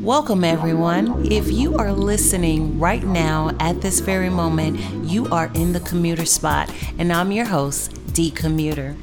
[0.00, 1.26] Welcome, everyone.
[1.32, 6.70] If you are listening right now at this very moment, you are in the Commuterspot,
[6.98, 8.96] and I'm your host, D Commuter.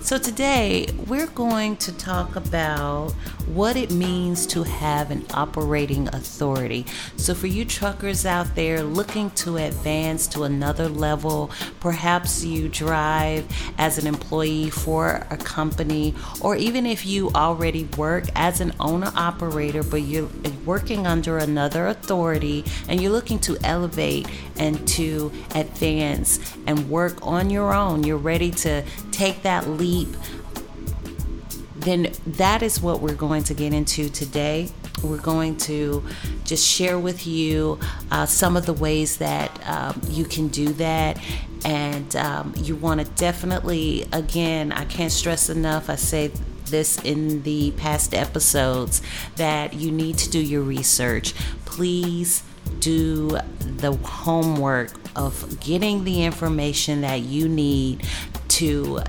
[0.00, 3.12] So, today we're going to talk about
[3.54, 6.84] what it means to have an operating authority.
[7.16, 11.50] So, for you truckers out there looking to advance to another level,
[11.80, 13.46] perhaps you drive
[13.78, 19.12] as an employee for a company, or even if you already work as an owner
[19.16, 20.28] operator, but you're
[20.64, 24.28] working under another authority and you're looking to elevate
[24.58, 30.08] and to advance and work on your own, you're ready to take that leap,
[31.80, 34.68] then that is what we're going to get into today.
[35.02, 36.04] We're going to
[36.44, 37.78] just share with you
[38.10, 41.22] uh, some of the ways that um, you can do that.
[41.64, 46.30] And um, you want to definitely, again, I can't stress enough, I say
[46.66, 49.02] this in the past episodes,
[49.36, 51.34] that you need to do your research.
[51.64, 52.42] Please
[52.80, 58.06] do the homework of getting the information that you need
[58.48, 59.00] to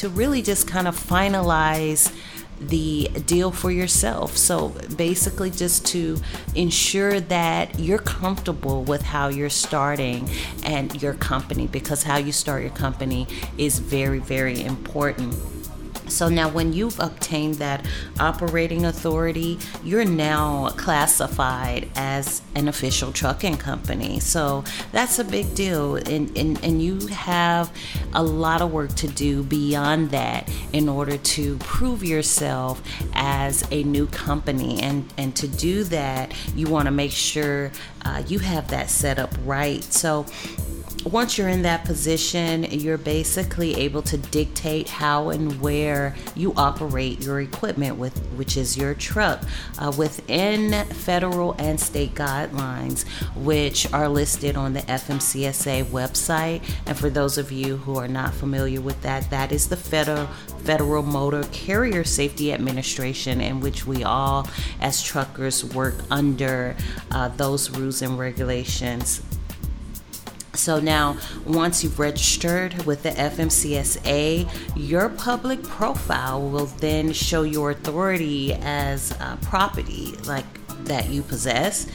[0.00, 2.10] to really just kind of finalize
[2.58, 4.34] the deal for yourself.
[4.34, 6.18] So basically, just to
[6.54, 10.26] ensure that you're comfortable with how you're starting
[10.64, 13.26] and your company, because how you start your company
[13.58, 15.34] is very, very important.
[16.10, 17.86] So now, when you've obtained that
[18.18, 24.20] operating authority, you're now classified as an official trucking company.
[24.20, 25.96] So that's a big deal.
[25.96, 27.72] And, and, and you have
[28.12, 32.82] a lot of work to do beyond that in order to prove yourself
[33.14, 34.80] as a new company.
[34.80, 37.70] And, and to do that, you want to make sure
[38.04, 39.82] uh, you have that set up right.
[39.84, 40.26] So
[41.04, 47.22] once you're in that position, you're basically able to dictate how and where you operate
[47.22, 49.42] your equipment with which is your truck.
[49.78, 57.08] Uh, within federal and state guidelines which are listed on the FMCSA website and for
[57.08, 60.26] those of you who are not familiar with that that is the federal
[60.64, 64.46] Federal Motor Carrier Safety Administration in which we all
[64.80, 66.76] as truckers work under
[67.10, 69.22] uh, those rules and regulations
[70.60, 71.16] so now,
[71.46, 79.12] once you've registered with the FMCSA, your public profile will then show your authority as
[79.20, 80.44] uh, property, like
[80.84, 81.86] that you possess.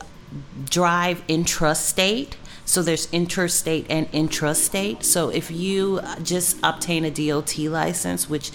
[0.68, 5.02] drive intrastate, so there's interstate and intrastate.
[5.02, 8.50] So if you just obtain a DOT license, which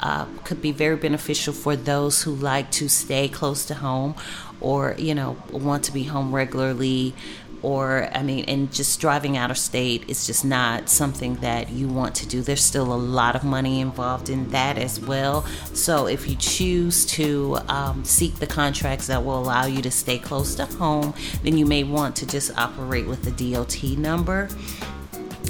[0.00, 4.14] uh, could be very beneficial for those who like to stay close to home
[4.60, 7.14] or you know want to be home regularly
[7.62, 11.88] or I mean, and just driving out of state is just not something that you
[11.88, 12.42] want to do.
[12.42, 15.42] There's still a lot of money involved in that as well.
[15.72, 20.18] So if you choose to um, seek the contracts that will allow you to stay
[20.18, 24.48] close to home, then you may want to just operate with the DOT number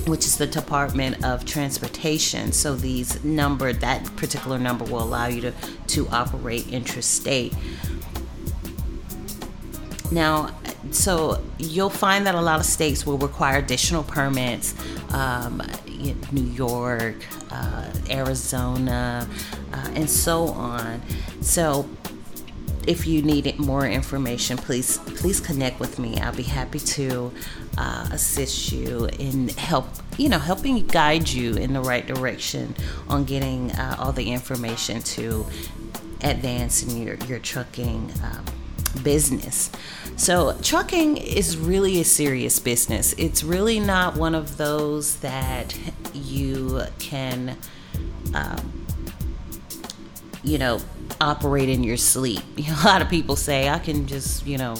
[0.07, 2.51] which is the Department of Transportation.
[2.51, 5.53] So these number, that particular number will allow you to,
[5.89, 7.55] to operate interstate.
[10.11, 10.51] Now,
[10.91, 14.75] so you'll find that a lot of states will require additional permits.
[15.13, 15.63] Um,
[16.33, 17.15] New York,
[17.51, 19.29] uh, Arizona,
[19.73, 21.01] uh, and so on.
[21.41, 21.89] So
[22.87, 26.19] if you need more information, please please connect with me.
[26.19, 27.33] I'll be happy to
[27.79, 29.87] uh, assist you in help
[30.19, 32.75] you know helping guide you in the right direction
[33.09, 35.47] on getting uh, all the information to
[36.23, 38.45] advance in your your trucking um,
[39.03, 39.71] business.
[40.17, 43.15] So trucking is really a serious business.
[43.19, 45.77] It's really not one of those that
[46.13, 47.57] you can.
[48.35, 48.83] Um,
[50.45, 50.81] you know,
[51.21, 52.43] operate in your sleep.
[52.59, 54.77] A lot of people say, I can just, you know,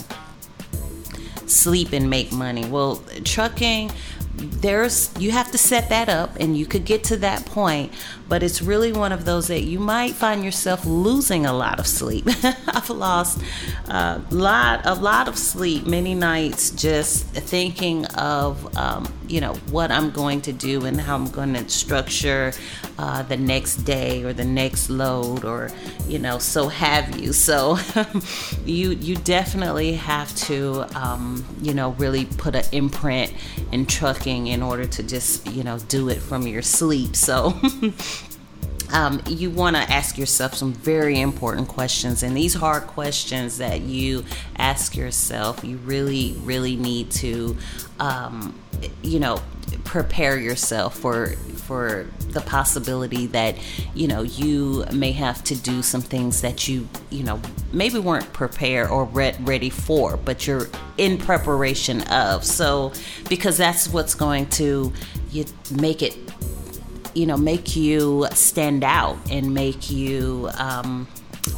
[1.45, 2.65] sleep and make money.
[2.65, 3.91] Well, trucking,
[4.35, 7.91] there's you have to set that up and you could get to that point
[8.27, 11.85] but it's really one of those that you might find yourself losing a lot of
[11.85, 12.25] sleep.
[12.67, 13.39] I've lost
[13.87, 19.91] a lot a lot of sleep many nights just thinking of um, you know what
[19.91, 22.53] i'm going to do and how i'm going to structure
[22.97, 25.69] uh, the next day or the next load or
[26.07, 27.77] you know so have you so
[28.65, 33.33] you you definitely have to um, you know really put an imprint
[33.71, 37.53] in trucking in order to just you know do it from your sleep so
[38.93, 42.21] um, you want to ask yourself some very important questions.
[42.21, 44.23] And these hard questions that you
[44.55, 47.57] ask yourself, you really, really need to,
[47.99, 48.53] um,
[49.01, 49.41] you know,
[49.83, 53.55] prepare yourself for for the possibility that
[53.95, 57.39] you know you may have to do some things that you you know
[57.71, 62.43] maybe weren't prepared or re- ready for but you're in preparation of.
[62.43, 62.91] So
[63.29, 64.91] because that's what's going to
[65.31, 66.17] you make it
[67.13, 71.07] you know make you stand out and make you um,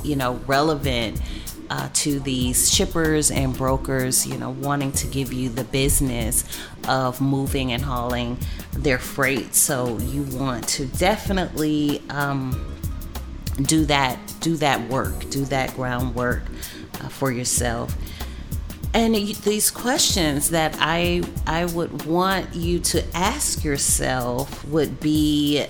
[0.04, 1.22] you know relevant
[1.70, 6.44] uh, to these shippers and brokers, you know, wanting to give you the business
[6.88, 8.38] of moving and hauling
[8.74, 9.56] their freight.
[9.56, 12.76] So you want to definitely um,
[13.62, 16.44] do that, do that work, do that groundwork
[17.02, 17.96] uh, for yourself.
[18.94, 25.66] And these questions that I I would want you to ask yourself would be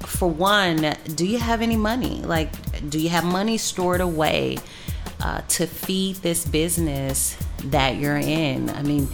[0.00, 2.20] for one, do you have any money?
[2.20, 2.50] Like
[2.90, 4.58] do you have money stored away
[5.20, 8.70] uh, to feed this business that you're in?
[8.70, 9.08] I mean,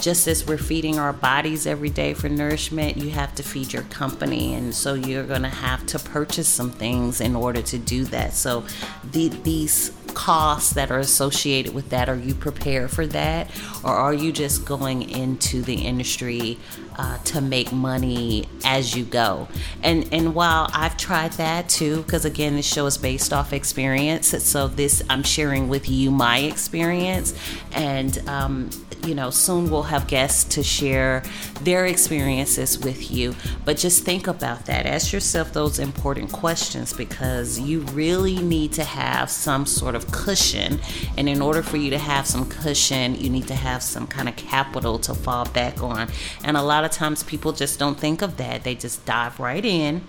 [0.00, 3.84] just as we're feeding our bodies every day for nourishment, you have to feed your
[3.84, 4.54] company.
[4.54, 8.34] And so you're going to have to purchase some things in order to do that.
[8.34, 8.64] So
[9.12, 12.08] the, these costs that are associated with that?
[12.08, 13.50] Are you prepared for that?
[13.82, 16.58] Or are you just going into the industry
[16.96, 19.48] uh, to make money as you go?
[19.82, 24.28] And and while I've tried that too, because again, this show is based off experience,
[24.44, 27.34] so this I'm sharing with you my experience,
[27.72, 28.70] and um,
[29.06, 31.22] you know, soon we'll have guests to share
[31.62, 33.34] their experiences with you.
[33.64, 34.86] But just think about that.
[34.86, 40.80] Ask yourself those important questions because you really need to have some sort of cushion.
[41.16, 44.28] And in order for you to have some cushion, you need to have some kind
[44.28, 46.08] of capital to fall back on.
[46.42, 48.64] And a lot of times people just don't think of that.
[48.64, 50.02] They just dive right in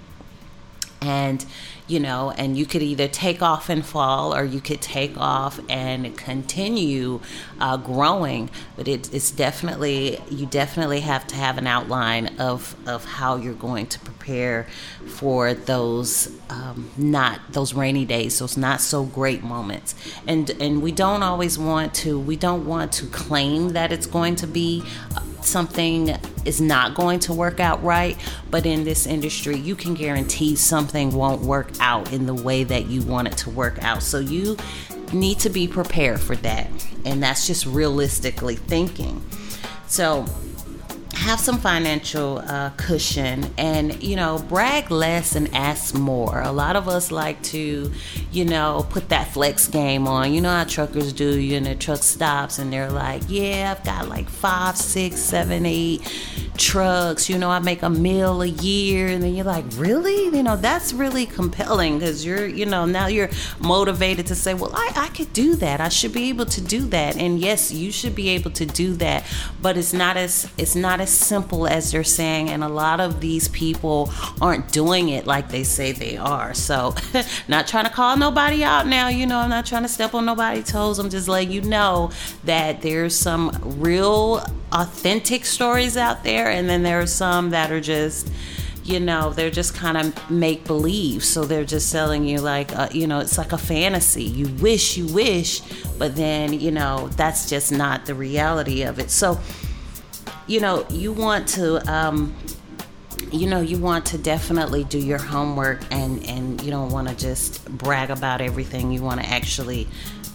[1.01, 1.45] and
[1.87, 5.59] you know, and you could either take off and fall or you could take off
[5.69, 7.19] and continue
[7.59, 8.49] uh, growing.
[8.75, 13.53] But it, it's definitely, you definitely have to have an outline of, of how you're
[13.53, 14.67] going to prepare
[15.05, 19.95] for those um, not, those rainy days, those not so great moments.
[20.27, 24.35] And, and we don't always want to, we don't want to claim that it's going
[24.37, 24.83] to be
[25.45, 26.09] something
[26.43, 28.17] is not going to work out right,
[28.49, 32.87] but in this industry, you can guarantee something won't work out in the way that
[32.87, 34.03] you want it to work out.
[34.03, 34.57] So you
[35.13, 36.69] need to be prepared for that.
[37.05, 39.23] And that's just realistically thinking.
[39.87, 40.25] So
[41.25, 46.39] have some financial uh, cushion and you know brag less and ask more.
[46.41, 47.91] A lot of us like to
[48.31, 50.31] you know put that flex game on.
[50.31, 54.07] You know how truckers do you know truck stops and they're like yeah i've got
[54.07, 56.03] like five six seven eight
[56.57, 57.27] trucks.
[57.27, 59.07] You know i make a meal a year.
[59.07, 60.25] And then you're like really?
[60.25, 64.71] You know that's really compelling because you're you know now you're motivated to say well
[64.75, 65.81] I, I could do that.
[65.81, 68.93] I should be able to do that and yes you should be able to do
[68.97, 69.23] that
[69.59, 73.19] but it's not as it's not as simple as they're saying, and a lot of
[73.19, 76.53] these people aren't doing it like they say they are.
[76.53, 76.95] So,
[77.47, 80.25] not trying to call nobody out now, you know, I'm not trying to step on
[80.25, 80.99] nobody's toes.
[80.99, 82.11] I'm just letting you know
[82.43, 87.81] that there's some real authentic stories out there, and then there are some that are
[87.81, 88.29] just
[88.85, 92.87] you know they're just kind of make believe so they're just selling you like a,
[92.91, 95.61] you know it's like a fantasy you wish you wish
[95.97, 99.39] but then you know that's just not the reality of it so
[100.47, 102.35] you know, you want to um,
[103.31, 107.15] you know you want to definitely do your homework and and you don't want to
[107.15, 108.91] just brag about everything.
[108.91, 109.87] You want to actually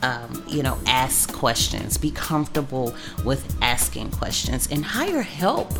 [0.02, 5.72] um, you know ask questions be comfortable with asking questions and hire help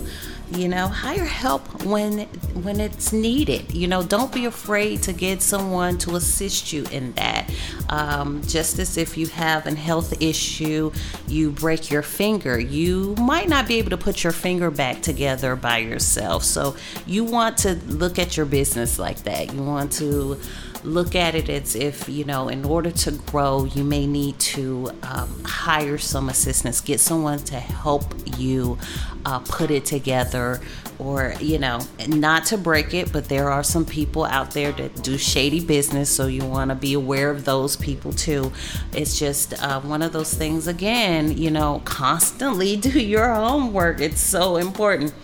[0.52, 2.20] you know hire help when
[2.62, 3.72] when it's needed.
[3.72, 7.50] You know don't be afraid to get someone to assist you in that.
[7.88, 10.92] Um, just as if you have a health issue
[11.26, 15.56] you break your finger you might not be able to put your finger back together
[15.56, 16.44] by yourself.
[16.44, 19.52] So you want to look at your business like that.
[19.52, 20.40] You want to
[20.84, 24.90] look at it as if you know in order to grow you may need to
[25.02, 28.78] um, hire some assistance get someone to help you
[29.26, 30.60] uh, put it together
[31.00, 35.02] or you know not to break it but there are some people out there that
[35.02, 38.52] do shady business so you want to be aware of those people too.
[38.92, 44.00] It's just uh, one of those things again you know constantly do your homework.
[44.00, 45.14] It's so important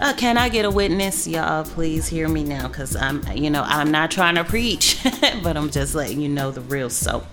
[0.00, 1.26] uh, can I get a witness?
[1.26, 4.98] Y'all, please hear me now because I'm, you know, I'm not trying to preach,
[5.42, 6.90] but I'm just letting you know the real.
[6.90, 7.26] So,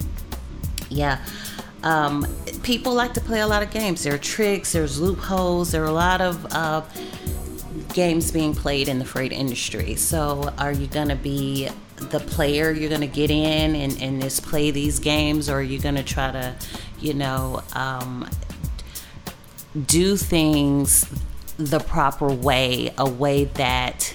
[0.90, 1.24] yeah.
[1.84, 2.26] Um,
[2.64, 4.04] people like to play a lot of games.
[4.04, 6.82] There are tricks, there's loopholes, there are a lot of uh,
[7.94, 9.96] games being played in the freight industry.
[9.96, 12.72] So, are you to be the player?
[12.72, 16.32] You're to get in and, and just play these games, or are you to try
[16.32, 16.56] to,
[17.00, 18.30] you know, um,
[19.86, 21.06] do things
[21.58, 24.14] the proper way, a way that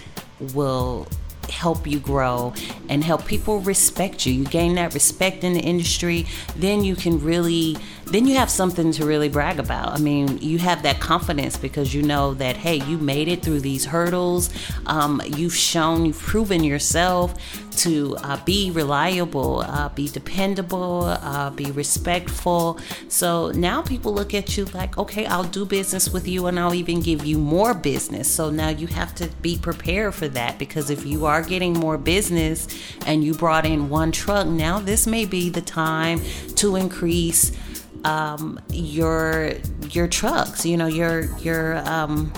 [0.55, 1.07] will
[1.51, 2.53] help you grow
[2.89, 4.33] and help people respect you.
[4.33, 6.27] You gain that respect in the industry,
[6.57, 7.77] then you can really
[8.11, 9.93] then you have something to really brag about.
[9.93, 13.61] I mean, you have that confidence because you know that hey, you made it through
[13.61, 14.51] these hurdles.
[14.87, 17.35] Um, you've shown, you've proven yourself
[17.79, 22.79] to uh, be reliable, uh, be dependable, uh, be respectful.
[23.09, 26.75] So now people look at you like, okay, I'll do business with you and I'll
[26.75, 28.29] even give you more business.
[28.29, 31.99] So now you have to be prepared for that because if you are getting more
[31.99, 32.67] business
[33.07, 36.21] and you brought in one truck, now this may be the time
[36.57, 37.53] to increase
[38.05, 39.53] um, your
[39.91, 40.65] your trucks.
[40.65, 42.33] You know your your um,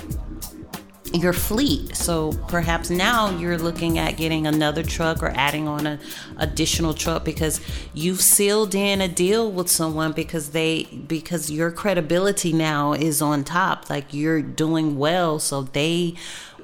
[1.12, 1.96] your fleet.
[1.96, 6.00] So perhaps now you're looking at getting another truck or adding on an
[6.38, 7.60] additional truck because
[7.94, 13.44] you've sealed in a deal with someone because they because your credibility now is on
[13.44, 13.90] top.
[13.90, 16.14] Like you're doing well, so they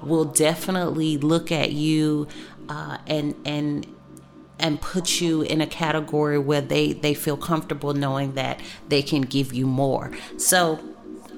[0.02, 2.28] will definitely look at you
[2.68, 3.86] uh, and and
[4.58, 9.22] and put you in a category where they they feel comfortable knowing that they can
[9.22, 10.10] give you more.
[10.38, 10.80] So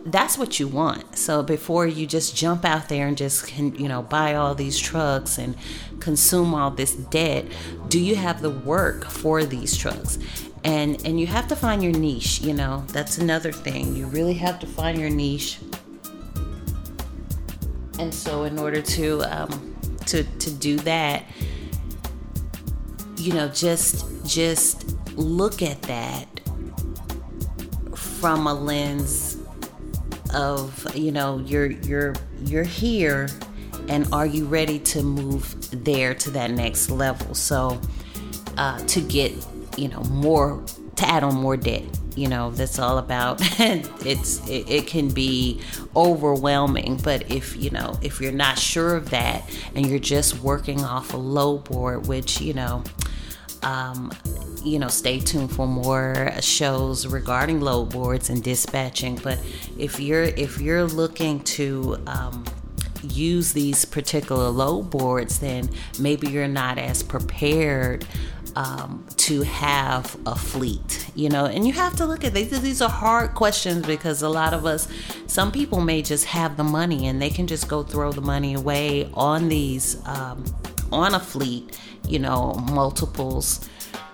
[0.06, 1.18] that's what you want.
[1.18, 4.78] So before you just jump out there and just can you know buy all these
[4.78, 5.56] trucks and
[6.00, 7.44] consume all this debt
[7.88, 10.18] do you have the work for these trucks?
[10.64, 12.84] And and you have to find your niche you know?
[12.88, 13.96] That's another thing.
[13.96, 15.58] You really have to find your niche.
[17.98, 21.24] And so in order to um to to do that
[23.18, 26.26] you know just just look at that
[27.94, 29.36] from a lens
[30.34, 33.28] of you know you're you're you're here
[33.88, 37.34] and are you ready to move there to that next level?
[37.34, 37.80] So
[38.56, 39.32] uh, to get
[39.76, 40.62] you know more
[40.96, 41.84] to add on more debt
[42.16, 45.60] you know that's all about it's it, it, can be
[45.94, 50.82] overwhelming but if you know if you're not sure of that and you're just working
[50.82, 52.82] off a load board which you know
[53.62, 54.12] um,
[54.64, 59.16] you know, stay tuned for more shows regarding load boards and dispatching.
[59.16, 59.38] But
[59.78, 62.44] if you're if you're looking to um,
[63.02, 68.06] use these particular load boards, then maybe you're not as prepared
[68.56, 72.60] um, to have a fleet, you know, and you have to look at these.
[72.60, 74.88] These are hard questions because a lot of us,
[75.26, 78.54] some people may just have the money and they can just go throw the money
[78.54, 80.44] away on these, um,
[80.92, 83.68] on a fleet, you know, multiples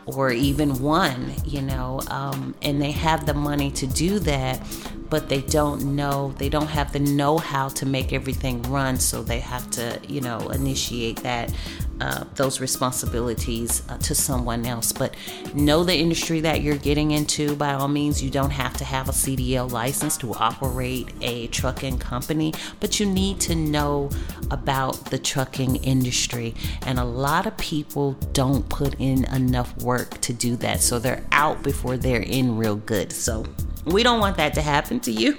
[0.06, 4.60] or even one, you know, um, and they have the money to do that,
[5.08, 9.22] but they don't know, they don't have the know how to make everything run, so
[9.22, 11.52] they have to, you know, initiate that
[12.00, 14.92] uh, those responsibilities uh, to someone else.
[14.92, 15.14] But
[15.54, 17.54] know the industry that you're getting into.
[17.56, 21.98] By all means, you don't have to have a CDL license to operate a trucking
[21.98, 24.10] company, but you need to know
[24.50, 26.54] about the trucking industry.
[26.86, 30.80] And a lot of people don't put in enough work to do that.
[30.80, 33.12] So they're out before they're in real good.
[33.12, 33.44] So
[33.84, 35.36] we don't want that to happen to you.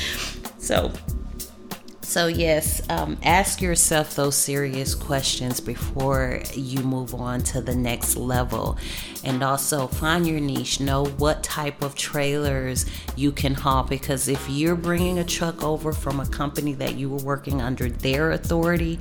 [0.58, 0.92] so
[2.06, 8.16] So, yes, um, ask yourself those serious questions before you move on to the next
[8.16, 8.78] level.
[9.24, 10.78] And also find your niche.
[10.78, 12.86] Know what type of trailers
[13.16, 13.82] you can haul.
[13.82, 17.90] Because if you're bringing a truck over from a company that you were working under
[17.90, 19.00] their authority,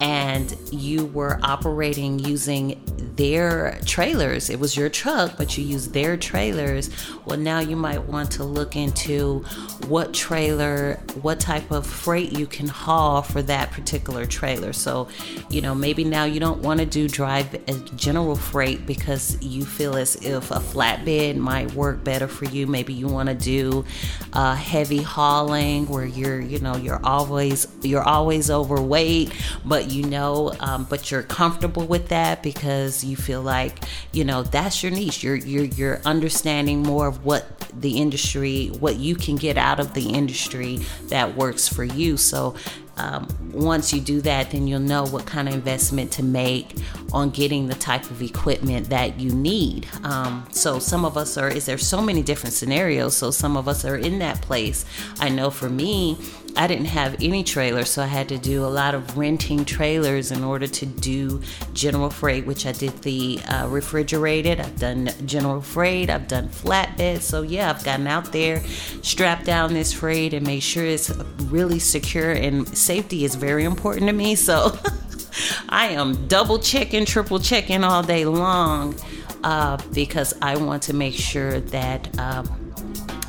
[0.00, 2.80] and you were operating using
[3.16, 4.48] their trailers.
[4.48, 6.88] It was your truck, but you used their trailers.
[7.24, 9.40] Well, now you might want to look into
[9.88, 14.72] what trailer, what type of freight you can haul for that particular trailer.
[14.72, 15.08] So,
[15.50, 17.58] you know, maybe now you don't want to do drive
[17.96, 22.68] general freight because you feel as if a flatbed might work better for you.
[22.68, 23.84] Maybe you want to do
[24.32, 29.32] uh, heavy hauling where you're, you know, you're always you're always overweight,
[29.64, 33.78] but you know, um, but you're comfortable with that because you feel like,
[34.12, 35.22] you know, that's your niche.
[35.22, 37.46] You're you're you're understanding more of what
[37.80, 42.16] the industry, what you can get out of the industry that works for you.
[42.16, 42.54] So
[42.98, 46.74] um, once you do that, then you'll know what kind of investment to make
[47.12, 49.86] on getting the type of equipment that you need.
[50.02, 53.16] Um, so some of us are, is there so many different scenarios?
[53.16, 54.84] So some of us are in that place.
[55.20, 56.18] I know for me,
[56.58, 60.32] I didn't have any trailers, so I had to do a lot of renting trailers
[60.32, 61.40] in order to do
[61.72, 64.58] general freight, which I did the uh, refrigerated.
[64.58, 67.20] I've done general freight, I've done flatbed.
[67.20, 68.60] So, yeah, I've gotten out there,
[69.02, 71.10] strapped down this freight, and made sure it's
[71.44, 72.32] really secure.
[72.32, 74.34] And safety is very important to me.
[74.34, 74.76] So,
[75.68, 78.96] I am double checking, triple checking all day long
[79.44, 82.18] uh, because I want to make sure that.
[82.18, 82.57] Um,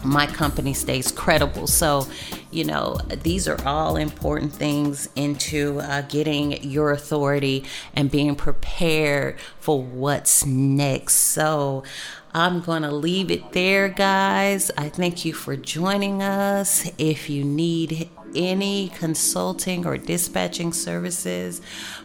[0.03, 1.68] my company stays credible.
[1.68, 2.08] So,
[2.51, 7.65] you know, these are all important things into uh, getting your authority
[7.96, 11.15] and being prepared for what's next.
[11.15, 11.84] So,
[12.32, 14.70] I'm going to leave it there, guys.
[14.77, 16.88] I thank you for joining us.
[17.00, 21.60] If you need any consulting or dispatching services,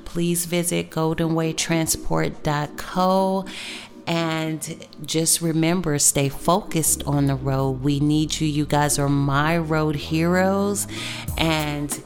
[0.06, 3.44] please visit goldenwaytransport.co
[4.06, 7.82] and just remember, stay focused on the road.
[7.82, 8.46] We need you.
[8.46, 10.86] You guys are my road heroes.
[11.38, 12.02] And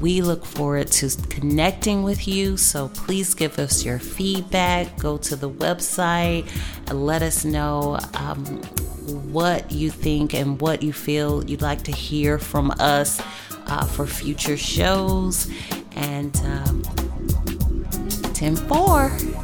[0.00, 2.56] we look forward to connecting with you.
[2.56, 4.98] So please give us your feedback.
[4.98, 6.48] Go to the website
[6.92, 8.44] let us know um,
[9.32, 13.20] what you think and what you feel you'd like to hear from us
[13.66, 15.50] uh, for future shows.
[15.96, 16.82] And um,
[18.34, 19.41] 10 4.